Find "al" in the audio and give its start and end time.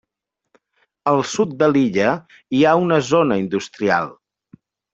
1.11-1.21